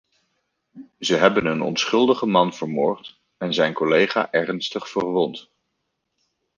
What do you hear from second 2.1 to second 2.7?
man